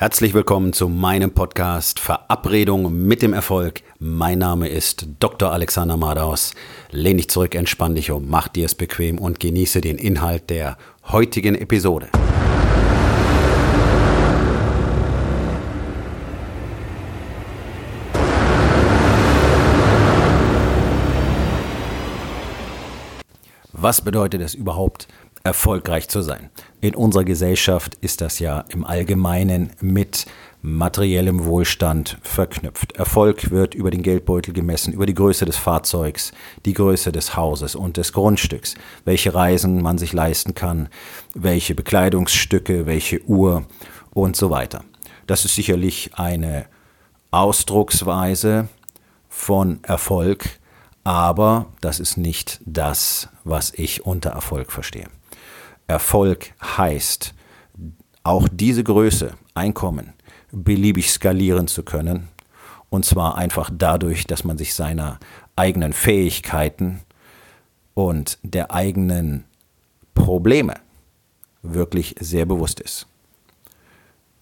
Herzlich 0.00 0.32
willkommen 0.32 0.72
zu 0.72 0.88
meinem 0.88 1.32
Podcast 1.32 1.98
Verabredung 1.98 3.04
mit 3.08 3.20
dem 3.20 3.32
Erfolg. 3.32 3.82
Mein 3.98 4.38
Name 4.38 4.68
ist 4.68 5.08
Dr. 5.18 5.50
Alexander 5.50 5.96
Madaus. 5.96 6.54
Lehn 6.92 7.16
dich 7.16 7.28
zurück, 7.28 7.56
entspann 7.56 7.96
dich 7.96 8.12
um, 8.12 8.30
mach 8.30 8.46
dir 8.46 8.66
es 8.66 8.76
bequem 8.76 9.18
und 9.18 9.40
genieße 9.40 9.80
den 9.80 9.98
Inhalt 9.98 10.50
der 10.50 10.78
heutigen 11.08 11.56
Episode. 11.56 12.10
Was 23.72 24.00
bedeutet 24.02 24.42
es 24.42 24.54
überhaupt, 24.54 25.08
erfolgreich 25.44 26.08
zu 26.08 26.22
sein. 26.22 26.50
In 26.80 26.94
unserer 26.94 27.24
Gesellschaft 27.24 27.96
ist 28.00 28.20
das 28.20 28.38
ja 28.38 28.64
im 28.68 28.84
Allgemeinen 28.84 29.70
mit 29.80 30.26
materiellem 30.60 31.44
Wohlstand 31.44 32.18
verknüpft. 32.22 32.92
Erfolg 32.92 33.50
wird 33.50 33.74
über 33.74 33.90
den 33.90 34.02
Geldbeutel 34.02 34.52
gemessen, 34.52 34.92
über 34.92 35.06
die 35.06 35.14
Größe 35.14 35.44
des 35.44 35.56
Fahrzeugs, 35.56 36.32
die 36.64 36.74
Größe 36.74 37.12
des 37.12 37.36
Hauses 37.36 37.74
und 37.74 37.96
des 37.96 38.12
Grundstücks, 38.12 38.74
welche 39.04 39.34
Reisen 39.34 39.82
man 39.82 39.98
sich 39.98 40.12
leisten 40.12 40.54
kann, 40.54 40.88
welche 41.34 41.74
Bekleidungsstücke, 41.74 42.86
welche 42.86 43.22
Uhr 43.24 43.66
und 44.12 44.36
so 44.36 44.50
weiter. 44.50 44.84
Das 45.26 45.44
ist 45.44 45.54
sicherlich 45.54 46.10
eine 46.14 46.66
Ausdrucksweise 47.30 48.68
von 49.28 49.78
Erfolg, 49.82 50.58
aber 51.04 51.66
das 51.80 52.00
ist 52.00 52.16
nicht 52.16 52.60
das, 52.64 53.28
was 53.44 53.72
ich 53.74 54.04
unter 54.04 54.30
Erfolg 54.30 54.72
verstehe. 54.72 55.06
Erfolg 55.88 56.52
heißt, 56.62 57.34
auch 58.22 58.46
diese 58.52 58.84
Größe, 58.84 59.34
Einkommen, 59.54 60.12
beliebig 60.52 61.10
skalieren 61.10 61.66
zu 61.66 61.82
können. 61.82 62.28
Und 62.90 63.04
zwar 63.04 63.36
einfach 63.36 63.70
dadurch, 63.72 64.26
dass 64.26 64.44
man 64.44 64.56
sich 64.56 64.74
seiner 64.74 65.18
eigenen 65.56 65.92
Fähigkeiten 65.92 67.00
und 67.94 68.38
der 68.42 68.72
eigenen 68.72 69.44
Probleme 70.14 70.74
wirklich 71.62 72.14
sehr 72.20 72.46
bewusst 72.46 72.80
ist. 72.80 73.06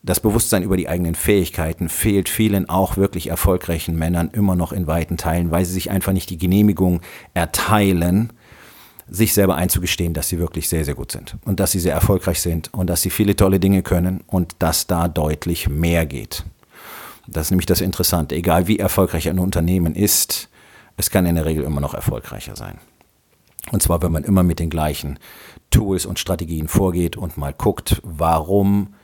Das 0.02 0.20
Bewusstsein 0.20 0.62
über 0.62 0.76
die 0.76 0.88
eigenen 0.88 1.14
Fähigkeiten 1.14 1.88
fehlt 1.88 2.28
vielen 2.28 2.68
auch 2.68 2.96
wirklich 2.96 3.28
erfolgreichen 3.28 3.96
Männern 3.96 4.30
immer 4.32 4.54
noch 4.54 4.72
in 4.72 4.86
weiten 4.86 5.16
Teilen, 5.16 5.50
weil 5.50 5.64
sie 5.64 5.72
sich 5.72 5.90
einfach 5.90 6.12
nicht 6.12 6.30
die 6.30 6.38
Genehmigung 6.38 7.00
erteilen, 7.34 8.32
sich 9.08 9.34
selber 9.34 9.54
einzugestehen, 9.54 10.14
dass 10.14 10.28
sie 10.28 10.38
wirklich 10.38 10.68
sehr, 10.68 10.84
sehr 10.84 10.94
gut 10.94 11.12
sind 11.12 11.36
und 11.44 11.60
dass 11.60 11.72
sie 11.72 11.80
sehr 11.80 11.94
erfolgreich 11.94 12.40
sind 12.40 12.72
und 12.74 12.88
dass 12.88 13.02
sie 13.02 13.10
viele 13.10 13.36
tolle 13.36 13.60
Dinge 13.60 13.82
können 13.82 14.22
und 14.26 14.56
dass 14.58 14.86
da 14.86 15.08
deutlich 15.08 15.68
mehr 15.68 16.06
geht. 16.06 16.44
Das 17.28 17.46
ist 17.46 17.50
nämlich 17.50 17.66
das 17.66 17.80
Interessante. 17.80 18.34
Egal 18.34 18.68
wie 18.68 18.78
erfolgreich 18.78 19.28
ein 19.28 19.38
Unternehmen 19.38 19.94
ist, 19.94 20.48
es 20.96 21.10
kann 21.10 21.26
in 21.26 21.34
der 21.34 21.44
Regel 21.44 21.64
immer 21.64 21.80
noch 21.80 21.94
erfolgreicher 21.94 22.56
sein. 22.56 22.78
Und 23.72 23.82
zwar, 23.82 24.02
wenn 24.02 24.12
man 24.12 24.24
immer 24.24 24.42
mit 24.42 24.60
den 24.60 24.70
gleichen 24.70 25.18
Tools 25.70 26.06
und 26.06 26.18
Strategien 26.18 26.68
vorgeht 26.68 27.16
und 27.16 27.36
mal 27.36 27.52
guckt, 27.52 28.00
warum 28.04 28.94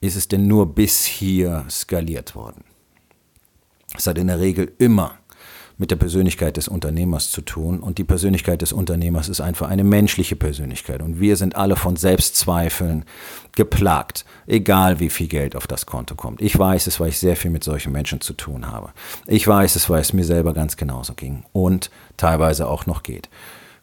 ist 0.00 0.16
es 0.16 0.26
denn 0.26 0.48
nur 0.48 0.74
bis 0.74 1.04
hier 1.04 1.64
skaliert 1.70 2.34
worden. 2.34 2.64
Es 3.96 4.06
hat 4.06 4.18
in 4.18 4.26
der 4.26 4.40
Regel 4.40 4.72
immer 4.78 5.12
mit 5.78 5.90
der 5.90 5.96
Persönlichkeit 5.96 6.56
des 6.56 6.68
Unternehmers 6.68 7.30
zu 7.30 7.40
tun. 7.42 7.80
Und 7.80 7.98
die 7.98 8.04
Persönlichkeit 8.04 8.62
des 8.62 8.72
Unternehmers 8.72 9.28
ist 9.28 9.40
einfach 9.40 9.68
eine 9.68 9.84
menschliche 9.84 10.36
Persönlichkeit. 10.36 11.02
Und 11.02 11.20
wir 11.20 11.36
sind 11.36 11.56
alle 11.56 11.76
von 11.76 11.96
Selbstzweifeln 11.96 13.04
geplagt, 13.54 14.24
egal 14.46 15.00
wie 15.00 15.10
viel 15.10 15.28
Geld 15.28 15.56
auf 15.56 15.66
das 15.66 15.86
Konto 15.86 16.14
kommt. 16.14 16.40
Ich 16.40 16.58
weiß 16.58 16.86
es, 16.86 17.00
weil 17.00 17.08
ich 17.08 17.18
sehr 17.18 17.36
viel 17.36 17.50
mit 17.50 17.64
solchen 17.64 17.92
Menschen 17.92 18.20
zu 18.20 18.32
tun 18.32 18.70
habe. 18.70 18.90
Ich 19.26 19.46
weiß 19.46 19.76
es, 19.76 19.90
weil 19.90 20.00
es 20.00 20.12
mir 20.12 20.24
selber 20.24 20.54
ganz 20.54 20.76
genauso 20.76 21.14
ging 21.14 21.44
und 21.52 21.90
teilweise 22.16 22.68
auch 22.68 22.86
noch 22.86 23.02
geht. 23.02 23.28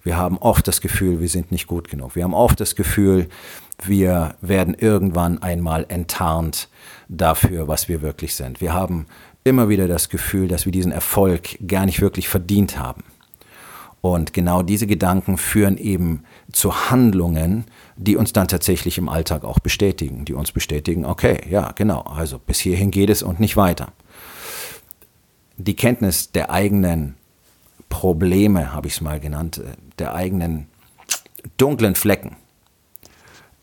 Wir 0.02 0.18
haben 0.18 0.38
oft 0.38 0.68
das 0.68 0.82
Gefühl, 0.82 1.20
wir 1.20 1.28
sind 1.28 1.52
nicht 1.52 1.68
gut 1.68 1.90
genug. 1.90 2.16
Wir 2.16 2.24
haben 2.24 2.34
oft 2.34 2.60
das 2.60 2.76
Gefühl, 2.76 3.28
wir 3.84 4.36
werden 4.42 4.74
irgendwann 4.74 5.42
einmal 5.42 5.86
enttarnt 5.90 6.70
dafür, 7.08 7.68
was 7.68 7.90
wir 7.90 8.02
wirklich 8.02 8.36
sind. 8.36 8.62
Wir 8.62 8.74
haben 8.74 9.08
immer 9.50 9.70
wieder 9.70 9.88
das 9.88 10.10
Gefühl, 10.10 10.48
dass 10.48 10.66
wir 10.66 10.72
diesen 10.72 10.92
Erfolg 10.92 11.58
gar 11.68 11.86
nicht 11.86 12.02
wirklich 12.02 12.30
verdient 12.30 12.80
haben. 12.80 13.04
Und 14.02 14.32
genau 14.32 14.62
diese 14.62 14.88
Gedanken 14.88 15.38
führen 15.38 15.78
eben 15.78 16.24
zu 16.54 16.90
Handlungen, 16.90 17.66
die 17.98 18.16
uns 18.16 18.32
dann 18.32 18.48
tatsächlich 18.48 18.98
im 18.98 19.10
Alltag 19.10 19.44
auch 19.44 19.60
bestätigen, 19.60 20.24
die 20.24 20.34
uns 20.34 20.54
bestätigen, 20.54 21.06
okay, 21.06 21.42
ja, 21.50 21.74
genau, 21.74 22.02
also 22.04 22.40
bis 22.40 22.60
hierhin 22.60 22.92
geht 22.92 23.10
es 23.10 23.24
und 23.24 23.42
nicht 23.42 23.58
weiter. 23.58 23.92
Die 25.58 25.76
Kenntnis 25.76 26.32
der 26.32 26.50
eigenen 26.50 27.16
Probleme, 27.90 28.72
habe 28.72 28.88
ich 28.88 28.94
es 28.94 29.02
mal 29.02 29.20
genannt, 29.20 29.58
äh, 29.58 29.76
der 29.98 30.14
eigenen 30.16 30.68
dunklen 31.58 31.96
Flecken, 31.96 32.38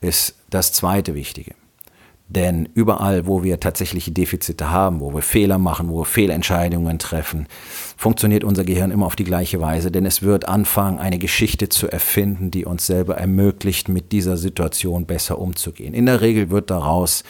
ist 0.02 0.36
das 0.50 0.72
zweite 0.72 1.14
Wichtige. 1.14 1.54
Denn 2.28 2.68
überall, 2.74 3.26
wo 3.28 3.44
wir 3.44 3.60
tatsächliche 3.60 4.10
Defizite 4.10 4.70
haben, 4.70 5.00
wo 5.00 5.14
wir 5.14 5.22
Fehler 5.22 5.58
machen, 5.58 5.88
wo 5.88 6.00
wir 6.00 6.04
Fehlentscheidungen 6.04 6.98
treffen, 6.98 7.46
funktioniert 7.96 8.42
unser 8.42 8.64
Gehirn 8.64 8.90
immer 8.90 9.06
auf 9.06 9.14
die 9.14 9.24
gleiche 9.24 9.60
Weise. 9.60 9.92
Denn 9.92 10.04
es 10.04 10.22
wird 10.22 10.48
anfangen, 10.48 10.98
eine 10.98 11.18
Geschichte 11.18 11.68
zu 11.68 11.86
erfinden, 11.86 12.50
die 12.50 12.64
uns 12.64 12.84
selber 12.84 13.16
ermöglicht, 13.16 13.88
mit 13.88 14.10
dieser 14.10 14.36
Situation 14.36 15.06
besser 15.06 15.38
umzugehen. 15.38 15.94
In 15.94 16.06
der 16.06 16.20
Regel 16.20 16.50
wird 16.50 16.70
daraus, 16.70 17.22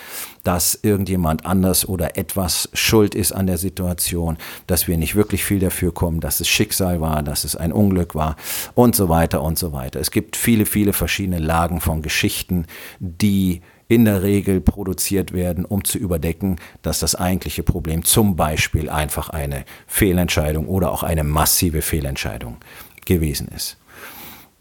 dass 0.44 0.78
irgendjemand 0.80 1.44
anders 1.44 1.86
oder 1.86 2.16
etwas 2.16 2.70
schuld 2.72 3.14
ist 3.14 3.32
an 3.32 3.46
der 3.46 3.58
Situation, 3.58 4.38
dass 4.66 4.88
wir 4.88 4.96
nicht 4.96 5.14
wirklich 5.14 5.44
viel 5.44 5.58
dafür 5.58 5.92
kommen, 5.92 6.20
dass 6.20 6.40
es 6.40 6.48
Schicksal 6.48 7.02
war, 7.02 7.22
dass 7.22 7.44
es 7.44 7.54
ein 7.54 7.72
Unglück 7.72 8.14
war 8.14 8.36
und 8.74 8.96
so 8.96 9.10
weiter 9.10 9.42
und 9.42 9.58
so 9.58 9.72
weiter. 9.72 10.00
Es 10.00 10.10
gibt 10.10 10.36
viele, 10.36 10.64
viele 10.64 10.94
verschiedene 10.94 11.38
Lagen 11.38 11.80
von 11.80 12.00
Geschichten, 12.00 12.66
die 12.98 13.60
in 13.88 14.04
der 14.04 14.22
Regel 14.22 14.60
produziert 14.60 15.32
werden, 15.32 15.64
um 15.64 15.84
zu 15.84 15.98
überdecken, 15.98 16.56
dass 16.82 16.98
das 16.98 17.14
eigentliche 17.14 17.62
Problem 17.62 18.04
zum 18.04 18.36
Beispiel 18.36 18.88
einfach 18.91 19.30
eine 19.30 19.64
Fehlentscheidung 19.86 20.66
oder 20.66 20.91
auch 20.91 21.02
eine 21.02 21.24
massive 21.24 21.82
Fehlentscheidung 21.82 22.56
gewesen 23.04 23.48
ist. 23.48 23.76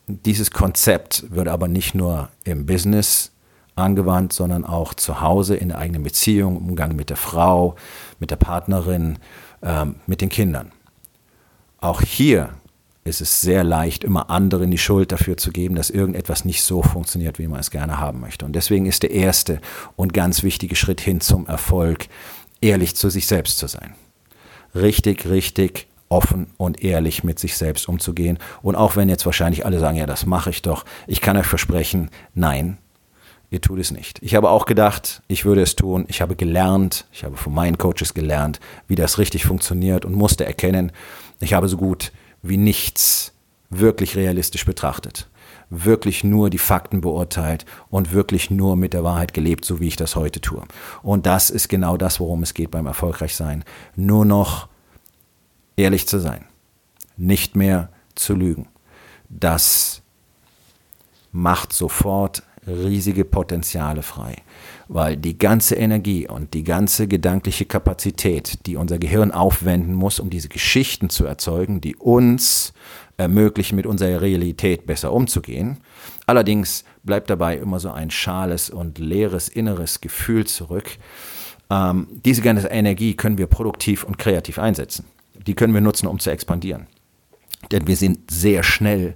Dieses 0.08 0.52
Konzept 0.52 1.26
wird 1.32 1.48
aber 1.48 1.68
nicht 1.68 1.96
nur 1.96 2.30
im 2.44 2.68
Business 2.68 3.32
angewandt, 3.76 4.34
sondern 4.34 4.64
auch 4.64 4.94
zu 4.94 5.22
Hause 5.22 5.56
in 5.56 5.70
der 5.70 5.80
eigenen 5.80 6.04
Beziehung, 6.04 6.58
im 6.58 6.70
Umgang 6.70 6.96
mit 6.96 7.10
der 7.10 7.18
Frau, 7.18 7.76
mit 8.20 8.30
der 8.30 8.36
Partnerin, 8.36 9.18
ähm, 9.64 9.96
mit 10.06 10.22
den 10.22 10.30
Kindern. 10.30 10.72
Auch 11.80 12.02
hier 12.02 12.50
ist 13.06 13.22
es 13.22 13.40
sehr 13.40 13.64
leicht, 13.64 14.04
immer 14.04 14.32
anderen 14.32 14.72
die 14.72 14.80
Schuld 14.80 15.12
dafür 15.12 15.38
zu 15.38 15.52
geben, 15.52 15.76
dass 15.76 15.92
irgendetwas 15.92 16.44
nicht 16.44 16.64
so 16.64 16.82
funktioniert, 16.82 17.38
wie 17.38 17.48
man 17.48 17.60
es 17.60 17.70
gerne 17.70 18.00
haben 18.00 18.20
möchte. 18.20 18.46
Und 18.46 18.54
deswegen 18.54 18.88
ist 18.88 19.04
der 19.04 19.12
erste 19.12 19.62
und 19.96 20.12
ganz 20.12 20.42
wichtige 20.42 20.76
Schritt 20.76 21.02
hin 21.02 21.22
zum 21.22 21.46
Erfolg, 21.46 22.08
ehrlich 22.62 22.96
zu 22.96 23.12
sich 23.12 23.28
selbst 23.28 23.60
zu 23.60 23.68
sein. 23.68 23.94
Richtig, 24.74 25.28
richtig 25.28 25.88
offen 26.10 26.48
und 26.58 26.84
ehrlich 26.84 27.24
mit 27.24 27.38
sich 27.38 27.58
selbst 27.58 27.88
umzugehen. 27.88 28.40
Und 28.64 28.76
auch 28.76 28.96
wenn 28.96 29.08
jetzt 29.08 29.28
wahrscheinlich 29.28 29.68
alle 29.68 29.80
sagen, 29.80 29.98
ja, 29.98 30.08
das 30.08 30.26
mache 30.26 30.50
ich 30.50 30.64
doch, 30.64 30.84
ich 31.06 31.22
kann 31.22 31.38
euch 31.38 31.46
versprechen, 31.46 32.10
nein, 32.34 32.80
ihr 33.52 33.62
tut 33.62 33.80
es 33.80 33.92
nicht. 33.92 34.18
Ich 34.24 34.34
habe 34.34 34.50
auch 34.50 34.66
gedacht, 34.66 35.22
ich 35.28 35.46
würde 35.46 35.62
es 35.62 35.76
tun. 35.76 36.06
Ich 36.08 36.22
habe 36.22 36.36
gelernt, 36.36 37.06
ich 37.14 37.24
habe 37.24 37.38
von 37.38 37.54
meinen 37.54 37.78
Coaches 37.78 38.16
gelernt, 38.16 38.60
wie 38.88 38.96
das 38.96 39.20
richtig 39.20 39.46
funktioniert 39.46 40.06
und 40.06 40.16
musste 40.16 40.44
erkennen, 40.44 40.92
ich 41.40 41.54
habe 41.54 41.68
so 41.68 41.78
gut 41.78 42.12
wie 42.48 42.58
nichts 42.58 43.34
wirklich 43.70 44.16
realistisch 44.16 44.66
betrachtet, 44.66 45.28
wirklich 45.70 46.24
nur 46.24 46.50
die 46.50 46.58
Fakten 46.58 47.02
beurteilt 47.02 47.66
und 47.90 48.12
wirklich 48.12 48.50
nur 48.52 48.76
mit 48.76 48.94
der 48.94 49.04
Wahrheit 49.04 49.34
gelebt, 49.34 49.66
so 49.66 49.80
wie 49.80 49.88
ich 49.88 49.96
das 49.96 50.16
heute 50.16 50.42
tue. 50.42 50.64
Und 51.02 51.26
das 51.26 51.50
ist 51.50 51.68
genau 51.68 51.98
das, 51.98 52.20
worum 52.20 52.44
es 52.44 52.54
geht 52.54 52.72
beim 52.72 52.86
Erfolgreichsein. 52.86 53.64
Nur 53.96 54.26
noch 54.26 54.68
ehrlich 55.76 56.08
zu 56.08 56.20
sein, 56.20 56.46
nicht 57.18 57.56
mehr 57.56 57.90
zu 58.14 58.34
lügen. 58.34 58.68
Das 59.30 60.02
macht 61.32 61.74
sofort 61.74 62.44
riesige 62.68 63.26
Potenziale 63.26 64.02
frei, 64.02 64.36
weil 64.88 65.18
die 65.18 65.38
ganze 65.38 65.76
Energie 65.76 66.28
und 66.28 66.54
die 66.54 66.64
ganze 66.64 67.08
gedankliche 67.08 67.66
Kapazität, 67.66 68.66
die 68.66 68.76
unser 68.76 68.98
Gehirn 68.98 69.32
aufwenden 69.32 69.94
muss, 69.94 70.20
um 70.20 70.30
diese 70.30 70.50
Geschichten 70.50 71.10
zu 71.10 71.26
erzeugen, 71.26 71.82
die 71.82 71.96
uns 71.96 72.74
ermöglichen, 73.18 73.76
mit 73.76 73.86
unserer 73.86 74.22
Realität 74.22 74.86
besser 74.86 75.14
umzugehen. 75.14 75.78
Allerdings 76.26 76.84
bleibt 77.04 77.30
dabei 77.30 77.58
immer 77.58 77.80
so 77.80 77.92
ein 77.92 78.12
schales 78.12 78.70
und 78.70 78.98
leeres 78.98 79.48
inneres 79.48 80.02
Gefühl 80.02 80.46
zurück. 80.46 80.98
Ähm, 81.70 82.08
diese 82.26 82.42
ganze 82.42 82.68
Energie 82.68 83.16
können 83.16 83.38
wir 83.38 83.48
produktiv 83.48 84.04
und 84.04 84.18
kreativ 84.18 84.60
einsetzen. 84.60 85.06
Die 85.48 85.54
können 85.54 85.74
wir 85.74 85.82
nutzen, 85.82 86.08
um 86.08 86.20
zu 86.20 86.32
expandieren. 86.32 86.88
Denn 87.72 87.88
wir 87.88 87.96
sind 87.96 88.30
sehr 88.30 88.64
schnell 88.64 89.16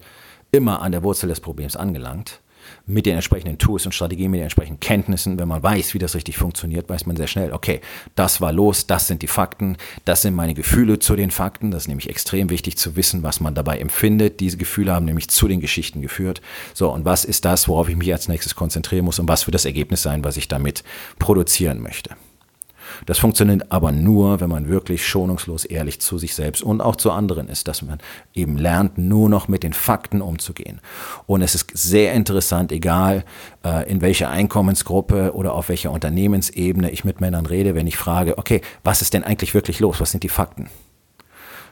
immer 0.51 0.81
an 0.81 0.91
der 0.91 1.03
Wurzel 1.03 1.29
des 1.29 1.39
Problems 1.39 1.75
angelangt 1.75 2.41
mit 2.85 3.05
den 3.05 3.15
entsprechenden 3.15 3.57
Tools 3.57 3.85
und 3.85 3.93
Strategien, 3.93 4.31
mit 4.31 4.39
den 4.39 4.43
entsprechenden 4.43 4.79
Kenntnissen, 4.79 5.39
wenn 5.39 5.47
man 5.47 5.61
weiß, 5.61 5.93
wie 5.93 5.99
das 5.99 6.15
richtig 6.15 6.37
funktioniert, 6.37 6.89
weiß 6.89 7.05
man 7.05 7.15
sehr 7.15 7.27
schnell, 7.27 7.51
okay, 7.53 7.81
das 8.15 8.41
war 8.41 8.51
los, 8.51 8.87
das 8.87 9.07
sind 9.07 9.21
die 9.21 9.27
Fakten, 9.27 9.77
das 10.05 10.21
sind 10.21 10.35
meine 10.35 10.53
Gefühle 10.53 10.99
zu 10.99 11.15
den 11.15 11.31
Fakten. 11.31 11.71
Das 11.71 11.83
ist 11.83 11.87
nämlich 11.87 12.09
extrem 12.09 12.49
wichtig 12.49 12.77
zu 12.77 12.95
wissen, 12.95 13.23
was 13.23 13.39
man 13.39 13.55
dabei 13.55 13.79
empfindet. 13.79 14.39
Diese 14.39 14.57
Gefühle 14.57 14.93
haben 14.93 15.05
nämlich 15.05 15.29
zu 15.29 15.47
den 15.47 15.59
Geschichten 15.61 16.01
geführt. 16.01 16.41
So, 16.73 16.91
und 16.91 17.05
was 17.05 17.25
ist 17.25 17.45
das, 17.45 17.67
worauf 17.67 17.89
ich 17.89 17.95
mich 17.95 18.11
als 18.11 18.27
nächstes 18.27 18.55
konzentrieren 18.55 19.05
muss 19.05 19.19
und 19.19 19.27
was 19.27 19.47
wird 19.47 19.55
das 19.55 19.65
Ergebnis 19.65 20.01
sein, 20.01 20.23
was 20.23 20.37
ich 20.37 20.47
damit 20.47 20.83
produzieren 21.17 21.81
möchte? 21.81 22.15
Das 23.05 23.19
funktioniert 23.19 23.71
aber 23.71 23.91
nur, 23.91 24.39
wenn 24.39 24.49
man 24.49 24.67
wirklich 24.67 25.07
schonungslos 25.07 25.65
ehrlich 25.65 26.01
zu 26.01 26.17
sich 26.17 26.35
selbst 26.35 26.61
und 26.61 26.81
auch 26.81 26.95
zu 26.95 27.11
anderen 27.11 27.47
ist, 27.47 27.67
dass 27.67 27.81
man 27.81 27.99
eben 28.33 28.57
lernt, 28.57 28.97
nur 28.97 29.29
noch 29.29 29.47
mit 29.47 29.63
den 29.63 29.73
Fakten 29.73 30.21
umzugehen. 30.21 30.81
Und 31.25 31.41
es 31.41 31.55
ist 31.55 31.71
sehr 31.77 32.13
interessant, 32.13 32.71
egal 32.71 33.23
äh, 33.65 33.89
in 33.89 34.01
welcher 34.01 34.29
Einkommensgruppe 34.29 35.33
oder 35.33 35.53
auf 35.53 35.69
welcher 35.69 35.91
Unternehmensebene 35.91 36.91
ich 36.91 37.03
mit 37.03 37.21
Männern 37.21 37.45
rede, 37.45 37.75
wenn 37.75 37.87
ich 37.87 37.97
frage, 37.97 38.37
okay, 38.37 38.61
was 38.83 39.01
ist 39.01 39.13
denn 39.13 39.23
eigentlich 39.23 39.53
wirklich 39.53 39.79
los? 39.79 39.99
Was 39.99 40.11
sind 40.11 40.23
die 40.23 40.29
Fakten? 40.29 40.69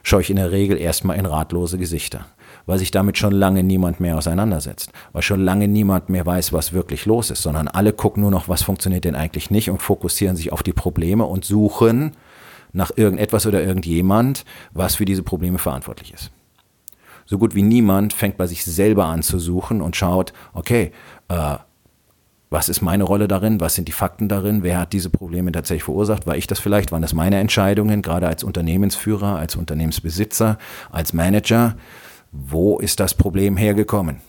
Schaue 0.02 0.20
ich 0.20 0.30
in 0.30 0.36
der 0.36 0.52
Regel 0.52 0.78
erstmal 0.78 1.18
in 1.18 1.26
ratlose 1.26 1.78
Gesichter 1.78 2.26
weil 2.68 2.78
sich 2.78 2.90
damit 2.90 3.16
schon 3.16 3.32
lange 3.32 3.62
niemand 3.62 3.98
mehr 3.98 4.18
auseinandersetzt, 4.18 4.92
weil 5.12 5.22
schon 5.22 5.40
lange 5.40 5.66
niemand 5.66 6.10
mehr 6.10 6.26
weiß, 6.26 6.52
was 6.52 6.74
wirklich 6.74 7.06
los 7.06 7.30
ist, 7.30 7.40
sondern 7.40 7.66
alle 7.66 7.94
gucken 7.94 8.20
nur 8.20 8.30
noch, 8.30 8.46
was 8.46 8.62
funktioniert 8.62 9.06
denn 9.06 9.16
eigentlich 9.16 9.50
nicht 9.50 9.70
und 9.70 9.80
fokussieren 9.80 10.36
sich 10.36 10.52
auf 10.52 10.62
die 10.62 10.74
Probleme 10.74 11.24
und 11.24 11.46
suchen 11.46 12.12
nach 12.74 12.90
irgendetwas 12.94 13.46
oder 13.46 13.62
irgendjemand, 13.62 14.44
was 14.72 14.96
für 14.96 15.06
diese 15.06 15.22
Probleme 15.22 15.56
verantwortlich 15.56 16.12
ist. 16.12 16.30
So 17.24 17.38
gut 17.38 17.54
wie 17.54 17.62
niemand 17.62 18.12
fängt 18.12 18.36
bei 18.36 18.46
sich 18.46 18.66
selber 18.66 19.06
an 19.06 19.22
zu 19.22 19.38
suchen 19.38 19.80
und 19.80 19.96
schaut, 19.96 20.34
okay, 20.52 20.92
äh, 21.28 21.56
was 22.50 22.68
ist 22.68 22.82
meine 22.82 23.04
Rolle 23.04 23.28
darin? 23.28 23.62
Was 23.62 23.76
sind 23.76 23.88
die 23.88 23.92
Fakten 23.92 24.28
darin? 24.28 24.62
Wer 24.62 24.78
hat 24.80 24.92
diese 24.92 25.08
Probleme 25.08 25.52
tatsächlich 25.52 25.84
verursacht? 25.84 26.26
War 26.26 26.36
ich 26.36 26.46
das 26.46 26.58
vielleicht? 26.58 26.92
Waren 26.92 27.02
das 27.02 27.14
meine 27.14 27.38
Entscheidungen, 27.38 28.02
gerade 28.02 28.28
als 28.28 28.44
Unternehmensführer, 28.44 29.36
als 29.36 29.56
Unternehmensbesitzer, 29.56 30.58
als 30.90 31.14
Manager? 31.14 31.74
Wo 32.32 32.78
ist 32.78 33.00
das 33.00 33.14
Problem 33.14 33.56
hergekommen? 33.56 34.20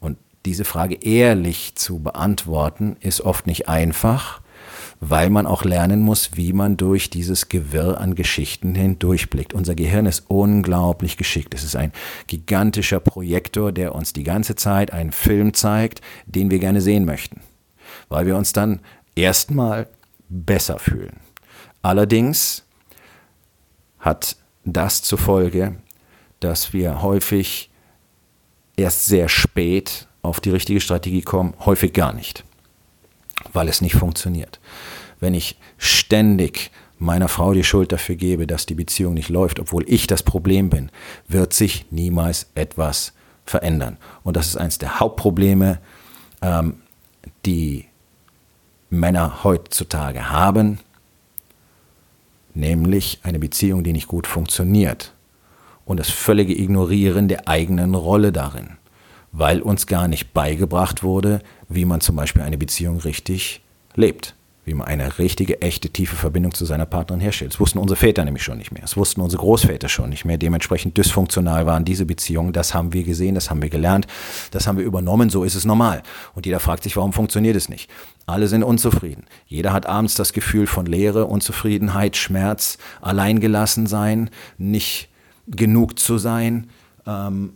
Und 0.00 0.18
diese 0.44 0.64
Frage 0.64 0.96
ehrlich 0.96 1.74
zu 1.74 1.98
beantworten, 1.98 2.96
ist 3.00 3.20
oft 3.20 3.46
nicht 3.46 3.68
einfach, 3.68 4.40
weil 5.00 5.30
man 5.30 5.46
auch 5.46 5.64
lernen 5.64 6.00
muss, 6.00 6.36
wie 6.36 6.52
man 6.52 6.76
durch 6.76 7.10
dieses 7.10 7.48
Gewirr 7.48 8.00
an 8.00 8.14
Geschichten 8.14 8.74
hindurchblickt. 8.74 9.54
Unser 9.54 9.74
Gehirn 9.74 10.06
ist 10.06 10.24
unglaublich 10.28 11.16
geschickt. 11.16 11.54
Es 11.54 11.64
ist 11.64 11.76
ein 11.76 11.92
gigantischer 12.26 13.00
Projektor, 13.00 13.72
der 13.72 13.94
uns 13.94 14.12
die 14.12 14.22
ganze 14.22 14.54
Zeit 14.54 14.92
einen 14.92 15.12
Film 15.12 15.54
zeigt, 15.54 16.00
den 16.26 16.50
wir 16.50 16.58
gerne 16.58 16.80
sehen 16.80 17.04
möchten, 17.04 17.40
weil 18.08 18.26
wir 18.26 18.36
uns 18.36 18.52
dann 18.52 18.80
erstmal 19.14 19.88
besser 20.28 20.78
fühlen. 20.78 21.20
Allerdings 21.82 22.64
hat 23.98 24.36
das 24.64 25.02
zur 25.02 25.18
Folge, 25.18 25.76
dass 26.40 26.72
wir 26.72 27.02
häufig 27.02 27.70
erst 28.76 29.06
sehr 29.06 29.28
spät 29.28 30.06
auf 30.22 30.40
die 30.40 30.50
richtige 30.50 30.80
Strategie 30.80 31.22
kommen, 31.22 31.54
häufig 31.64 31.92
gar 31.92 32.12
nicht, 32.12 32.44
weil 33.52 33.68
es 33.68 33.80
nicht 33.80 33.94
funktioniert. 33.94 34.60
Wenn 35.20 35.34
ich 35.34 35.58
ständig 35.78 36.70
meiner 36.98 37.28
Frau 37.28 37.52
die 37.52 37.64
Schuld 37.64 37.92
dafür 37.92 38.16
gebe, 38.16 38.46
dass 38.46 38.66
die 38.66 38.74
Beziehung 38.74 39.14
nicht 39.14 39.28
läuft, 39.28 39.60
obwohl 39.60 39.84
ich 39.86 40.06
das 40.06 40.22
Problem 40.22 40.70
bin, 40.70 40.90
wird 41.28 41.52
sich 41.52 41.86
niemals 41.90 42.50
etwas 42.54 43.12
verändern. 43.44 43.96
Und 44.24 44.36
das 44.36 44.48
ist 44.48 44.56
eines 44.56 44.78
der 44.78 45.00
Hauptprobleme, 45.00 45.78
ähm, 46.42 46.80
die 47.44 47.86
Männer 48.90 49.44
heutzutage 49.44 50.30
haben, 50.30 50.80
nämlich 52.54 53.20
eine 53.22 53.38
Beziehung, 53.38 53.84
die 53.84 53.92
nicht 53.92 54.08
gut 54.08 54.26
funktioniert 54.26 55.12
und 55.86 55.98
das 55.98 56.10
völlige 56.10 56.58
Ignorieren 56.58 57.28
der 57.28 57.48
eigenen 57.48 57.94
Rolle 57.94 58.32
darin, 58.32 58.76
weil 59.32 59.62
uns 59.62 59.86
gar 59.86 60.08
nicht 60.08 60.34
beigebracht 60.34 61.02
wurde, 61.02 61.40
wie 61.70 61.86
man 61.86 62.02
zum 62.02 62.16
Beispiel 62.16 62.42
eine 62.42 62.58
Beziehung 62.58 62.98
richtig 62.98 63.62
lebt, 63.94 64.34
wie 64.64 64.74
man 64.74 64.88
eine 64.88 65.18
richtige, 65.20 65.62
echte, 65.62 65.88
tiefe 65.88 66.16
Verbindung 66.16 66.52
zu 66.52 66.64
seiner 66.64 66.86
Partnerin 66.86 67.20
herstellt. 67.20 67.52
Das 67.52 67.60
wussten 67.60 67.78
unsere 67.78 67.96
Väter 67.96 68.24
nämlich 68.24 68.42
schon 68.42 68.58
nicht 68.58 68.72
mehr, 68.72 68.82
das 68.82 68.96
wussten 68.96 69.20
unsere 69.20 69.40
Großväter 69.40 69.88
schon 69.88 70.10
nicht 70.10 70.24
mehr. 70.24 70.38
Dementsprechend 70.38 70.98
dysfunktional 70.98 71.66
waren 71.66 71.84
diese 71.84 72.04
Beziehungen. 72.04 72.52
Das 72.52 72.74
haben 72.74 72.92
wir 72.92 73.04
gesehen, 73.04 73.36
das 73.36 73.48
haben 73.48 73.62
wir 73.62 73.70
gelernt, 73.70 74.08
das 74.50 74.66
haben 74.66 74.78
wir 74.78 74.84
übernommen, 74.84 75.30
so 75.30 75.44
ist 75.44 75.54
es 75.54 75.64
normal. 75.64 76.02
Und 76.34 76.46
jeder 76.46 76.58
fragt 76.58 76.82
sich, 76.82 76.96
warum 76.96 77.12
funktioniert 77.12 77.54
es 77.54 77.68
nicht? 77.68 77.88
Alle 78.26 78.48
sind 78.48 78.64
unzufrieden. 78.64 79.24
Jeder 79.46 79.72
hat 79.72 79.86
abends 79.86 80.16
das 80.16 80.32
Gefühl 80.32 80.66
von 80.66 80.86
Leere, 80.86 81.26
Unzufriedenheit, 81.26 82.16
Schmerz, 82.16 82.76
alleingelassen 83.00 83.86
sein, 83.86 84.30
nicht 84.58 85.10
genug 85.46 85.98
zu 85.98 86.18
sein, 86.18 86.68
ähm, 87.06 87.52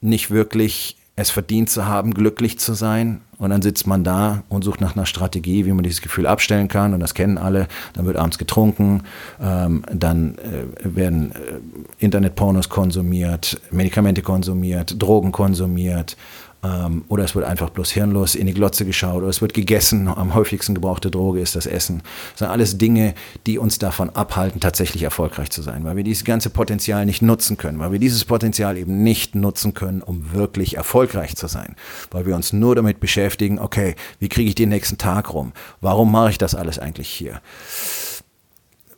nicht 0.00 0.30
wirklich 0.30 0.96
es 1.16 1.30
verdient 1.30 1.70
zu 1.70 1.86
haben, 1.86 2.12
glücklich 2.12 2.58
zu 2.58 2.74
sein. 2.74 3.20
Und 3.38 3.50
dann 3.50 3.62
sitzt 3.62 3.86
man 3.86 4.02
da 4.02 4.42
und 4.48 4.64
sucht 4.64 4.80
nach 4.80 4.96
einer 4.96 5.06
Strategie, 5.06 5.64
wie 5.64 5.72
man 5.72 5.84
dieses 5.84 6.02
Gefühl 6.02 6.26
abstellen 6.26 6.66
kann. 6.66 6.92
Und 6.92 7.00
das 7.00 7.14
kennen 7.14 7.38
alle. 7.38 7.68
Dann 7.92 8.06
wird 8.06 8.16
abends 8.16 8.38
getrunken, 8.38 9.02
ähm, 9.40 9.84
dann 9.92 10.36
äh, 10.38 10.64
werden 10.82 11.32
äh, 11.32 11.58
Internetpornos 11.98 12.68
konsumiert, 12.68 13.60
Medikamente 13.70 14.22
konsumiert, 14.22 15.00
Drogen 15.00 15.30
konsumiert, 15.30 16.16
ähm, 16.64 17.04
oder 17.08 17.24
es 17.24 17.34
wird 17.34 17.44
einfach 17.44 17.70
bloß 17.70 17.90
hirnlos 17.90 18.34
in 18.34 18.46
die 18.46 18.54
Glotze 18.54 18.84
geschaut 18.86 19.18
oder 19.18 19.28
es 19.28 19.42
wird 19.42 19.54
gegessen. 19.54 20.08
Am 20.08 20.34
häufigsten 20.34 20.74
gebrauchte 20.74 21.10
Droge 21.10 21.40
ist 21.40 21.54
das 21.54 21.66
Essen. 21.66 22.02
Das 22.32 22.40
sind 22.40 22.48
alles 22.48 22.78
Dinge, 22.78 23.14
die 23.46 23.58
uns 23.58 23.78
davon 23.78 24.10
abhalten, 24.10 24.60
tatsächlich 24.60 25.02
erfolgreich 25.02 25.50
zu 25.50 25.62
sein, 25.62 25.84
weil 25.84 25.96
wir 25.96 26.04
dieses 26.04 26.24
ganze 26.24 26.50
Potenzial 26.50 27.04
nicht 27.04 27.22
nutzen 27.22 27.56
können, 27.56 27.78
weil 27.78 27.92
wir 27.92 27.98
dieses 27.98 28.24
Potenzial 28.24 28.76
eben 28.76 29.02
nicht 29.02 29.34
nutzen 29.34 29.74
können, 29.74 30.02
um 30.02 30.32
wirklich 30.32 30.76
erfolgreich 30.76 31.36
zu 31.36 31.46
sein, 31.46 31.76
weil 32.10 32.26
wir 32.26 32.34
uns 32.34 32.52
nur 32.52 32.74
damit 32.74 33.00
beschäftigen, 33.00 33.58
okay, 33.58 33.94
wie 34.18 34.28
kriege 34.28 34.48
ich 34.48 34.54
den 34.54 34.70
nächsten 34.70 34.98
Tag 34.98 35.32
rum? 35.32 35.52
Warum 35.80 36.10
mache 36.10 36.30
ich 36.30 36.38
das 36.38 36.54
alles 36.54 36.78
eigentlich 36.78 37.08
hier? 37.08 37.40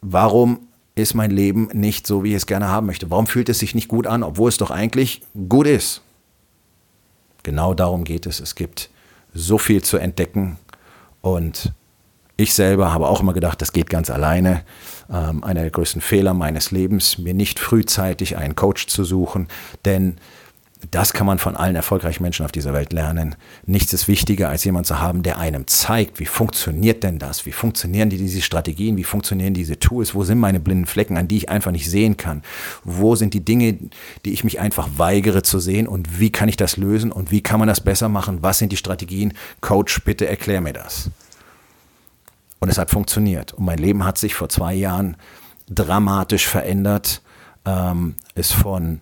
Warum 0.00 0.60
ist 0.94 1.14
mein 1.14 1.30
Leben 1.30 1.68
nicht 1.72 2.06
so, 2.06 2.24
wie 2.24 2.30
ich 2.30 2.36
es 2.36 2.46
gerne 2.46 2.68
haben 2.68 2.86
möchte? 2.86 3.10
Warum 3.10 3.26
fühlt 3.26 3.48
es 3.48 3.58
sich 3.58 3.74
nicht 3.74 3.88
gut 3.88 4.06
an, 4.06 4.22
obwohl 4.22 4.48
es 4.48 4.56
doch 4.56 4.70
eigentlich 4.70 5.22
gut 5.48 5.66
ist? 5.66 6.02
Genau 7.46 7.74
darum 7.74 8.02
geht 8.02 8.26
es. 8.26 8.40
Es 8.40 8.56
gibt 8.56 8.90
so 9.32 9.56
viel 9.56 9.80
zu 9.80 9.98
entdecken 9.98 10.58
und 11.20 11.72
ich 12.36 12.54
selber 12.54 12.92
habe 12.92 13.06
auch 13.06 13.20
immer 13.20 13.34
gedacht, 13.34 13.62
das 13.62 13.72
geht 13.72 13.88
ganz 13.88 14.10
alleine. 14.10 14.64
Ähm, 15.08 15.44
einer 15.44 15.60
der 15.60 15.70
größten 15.70 16.00
Fehler 16.00 16.34
meines 16.34 16.72
Lebens, 16.72 17.18
mir 17.18 17.34
nicht 17.34 17.60
frühzeitig 17.60 18.36
einen 18.36 18.56
Coach 18.56 18.88
zu 18.88 19.04
suchen, 19.04 19.46
denn 19.84 20.16
das 20.90 21.12
kann 21.12 21.26
man 21.26 21.38
von 21.38 21.56
allen 21.56 21.74
erfolgreichen 21.74 22.22
Menschen 22.22 22.44
auf 22.44 22.52
dieser 22.52 22.74
Welt 22.74 22.92
lernen. 22.92 23.34
Nichts 23.64 23.92
ist 23.92 24.08
wichtiger, 24.08 24.50
als 24.50 24.64
jemand 24.64 24.86
zu 24.86 25.00
haben, 25.00 25.22
der 25.22 25.38
einem 25.38 25.66
zeigt, 25.66 26.20
wie 26.20 26.26
funktioniert 26.26 27.02
denn 27.02 27.18
das? 27.18 27.46
Wie 27.46 27.52
funktionieren 27.52 28.10
die, 28.10 28.18
diese 28.18 28.42
Strategien? 28.42 28.96
Wie 28.96 29.04
funktionieren 29.04 29.54
diese 29.54 29.78
Tools? 29.78 30.14
Wo 30.14 30.22
sind 30.24 30.38
meine 30.38 30.60
blinden 30.60 30.86
Flecken, 30.86 31.16
an 31.16 31.28
die 31.28 31.38
ich 31.38 31.48
einfach 31.48 31.70
nicht 31.70 31.90
sehen 31.90 32.16
kann? 32.16 32.42
Wo 32.84 33.16
sind 33.16 33.32
die 33.32 33.44
Dinge, 33.44 33.78
die 34.24 34.32
ich 34.32 34.44
mich 34.44 34.60
einfach 34.60 34.88
weigere 34.96 35.42
zu 35.42 35.58
sehen? 35.60 35.88
Und 35.88 36.20
wie 36.20 36.30
kann 36.30 36.48
ich 36.48 36.56
das 36.56 36.76
lösen? 36.76 37.10
Und 37.10 37.30
wie 37.30 37.40
kann 37.40 37.58
man 37.58 37.68
das 37.68 37.80
besser 37.80 38.10
machen? 38.10 38.42
Was 38.42 38.58
sind 38.58 38.70
die 38.70 38.76
Strategien? 38.76 39.32
Coach, 39.62 40.02
bitte 40.04 40.26
erklär 40.26 40.60
mir 40.60 40.74
das. 40.74 41.10
Und 42.60 42.68
es 42.68 42.76
hat 42.76 42.90
funktioniert. 42.90 43.54
Und 43.54 43.64
mein 43.64 43.78
Leben 43.78 44.04
hat 44.04 44.18
sich 44.18 44.34
vor 44.34 44.50
zwei 44.50 44.74
Jahren 44.74 45.16
dramatisch 45.68 46.46
verändert. 46.46 47.22
Ähm, 47.64 48.14
ist 48.34 48.52
von 48.52 49.00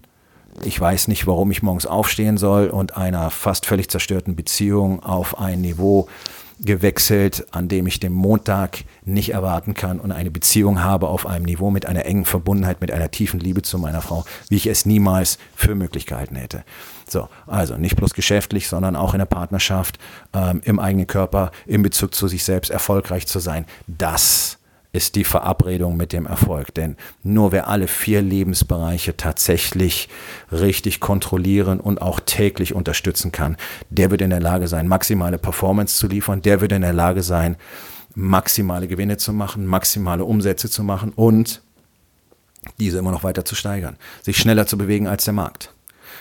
ich 0.62 0.80
weiß 0.80 1.08
nicht, 1.08 1.26
warum 1.26 1.50
ich 1.50 1.62
morgens 1.62 1.87
aufstehen 1.87 2.37
soll 2.37 2.68
und 2.68 2.96
einer 2.96 3.30
fast 3.30 3.66
völlig 3.66 3.90
zerstörten 3.90 4.37
Beziehung 4.37 5.02
auf 5.02 5.38
ein 5.38 5.61
Niveau 5.61 6.08
gewechselt, 6.61 7.46
an 7.50 7.68
dem 7.68 7.87
ich 7.87 8.00
den 8.00 8.12
Montag 8.12 8.84
nicht 9.04 9.30
erwarten 9.30 9.75
kann 9.75 9.99
und 9.99 10.12
eine 10.12 10.30
Beziehung 10.30 10.82
habe 10.82 11.08
auf 11.08 11.26
einem 11.26 11.44
Niveau 11.44 11.70
mit 11.70 11.87
einer 11.87 12.06
engen 12.06 12.25
Verbundenheit, 12.25 12.80
mit 12.80 12.90
einer 12.90 13.11
tiefen 13.11 13.40
Liebe 13.40 13.62
zu 13.62 13.78
meiner 13.78 14.00
Frau, 14.00 14.25
wie 14.49 14.56
ich 14.56 14.66
es 14.66 14.87
niemals 14.87 15.38
für 15.54 15.75
möglich 15.75 16.06
gehalten 16.06 16.37
hätte. 16.37 16.64
So, 17.08 17.28
also 17.46 17.76
nicht 17.76 17.96
bloß 17.96 18.14
geschäftlich, 18.14 18.68
sondern 18.68 18.96
auch 18.96 19.14
in 19.14 19.18
der 19.18 19.26
Partnerschaft, 19.26 19.99
ähm, 20.32 20.61
im 20.64 20.78
eigenen 20.78 21.06
Körper, 21.06 21.50
in 21.66 21.82
Bezug 21.82 22.14
zu 22.14 22.28
sich 22.28 22.44
selbst 22.44 22.70
erfolgreich 22.70 23.26
zu 23.26 23.40
sein. 23.40 23.66
Das 23.87 24.58
ist 24.94 25.16
die 25.16 25.24
Verabredung 25.24 25.96
mit 25.96 26.12
dem 26.12 26.24
Erfolg. 26.24 26.72
Denn 26.72 26.96
nur 27.24 27.50
wer 27.50 27.66
alle 27.66 27.88
vier 27.88 28.22
Lebensbereiche 28.22 29.16
tatsächlich 29.16 30.08
richtig 30.52 31.00
kontrollieren 31.00 31.80
und 31.80 32.00
auch 32.00 32.20
täglich 32.20 32.74
unterstützen 32.74 33.32
kann, 33.32 33.56
der 33.90 34.12
wird 34.12 34.22
in 34.22 34.30
der 34.30 34.40
Lage 34.40 34.68
sein, 34.68 34.86
maximale 34.86 35.36
Performance 35.36 35.96
zu 35.98 36.06
liefern, 36.06 36.42
der 36.42 36.60
wird 36.60 36.70
in 36.70 36.82
der 36.82 36.92
Lage 36.92 37.24
sein, 37.24 37.56
maximale 38.14 38.86
Gewinne 38.86 39.16
zu 39.16 39.32
machen, 39.32 39.66
maximale 39.66 40.24
Umsätze 40.24 40.70
zu 40.70 40.84
machen 40.84 41.12
und 41.16 41.60
diese 42.78 42.98
immer 42.98 43.10
noch 43.10 43.24
weiter 43.24 43.44
zu 43.44 43.56
steigern, 43.56 43.96
sich 44.22 44.38
schneller 44.38 44.68
zu 44.68 44.78
bewegen 44.78 45.08
als 45.08 45.24
der 45.24 45.34
Markt, 45.34 45.74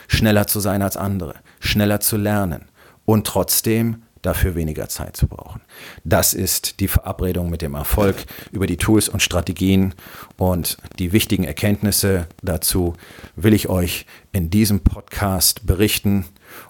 schneller 0.07 0.47
zu 0.47 0.59
sein 0.59 0.81
als 0.81 0.97
andere, 0.97 1.35
schneller 1.59 1.99
zu 1.99 2.17
lernen 2.17 2.65
und 3.05 3.27
trotzdem 3.27 4.01
dafür 4.23 4.55
weniger 4.55 4.89
Zeit 4.89 5.15
zu 5.15 5.27
brauchen. 5.27 5.61
Das 6.03 6.33
ist 6.33 6.79
die 6.79 6.87
Verabredung 6.87 7.49
mit 7.51 7.61
dem 7.61 7.75
Erfolg 7.75 8.15
über 8.51 8.65
die 8.65 8.77
Tools 8.77 9.07
und 9.07 9.21
Strategien 9.21 9.93
und 10.37 10.77
die 10.97 11.11
wichtigen 11.11 11.43
Erkenntnisse 11.43 12.27
dazu 12.41 12.95
will 13.35 13.53
ich 13.53 13.69
euch 13.69 14.07
in 14.31 14.49
diesem 14.49 14.79
Podcast 14.79 15.67
berichten 15.67 16.25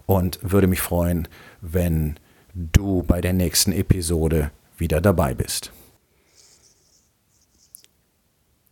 und 0.05 0.39
würde 0.41 0.67
mich 0.67 0.81
freuen, 0.81 1.27
wenn 1.61 2.19
du 2.53 3.03
bei 3.03 3.21
der 3.21 3.33
nächsten 3.33 3.71
Episode 3.71 4.51
wieder 4.77 4.99
dabei 4.99 5.33
bist. 5.33 5.71